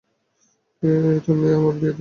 কী, 0.83 0.89
তুমি, 1.25 1.47
আমার 1.53 1.73
বিয়েতে? 1.73 1.89